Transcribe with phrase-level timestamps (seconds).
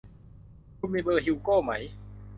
[0.77, 1.71] คุณมีเบอร์ฮิวโก้ไหม